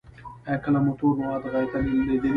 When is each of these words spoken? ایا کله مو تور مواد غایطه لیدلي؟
ایا 0.47 0.57
کله 0.63 0.79
مو 0.83 0.91
تور 0.99 1.13
مواد 1.19 1.43
غایطه 1.53 1.77
لیدلي؟ 2.07 2.29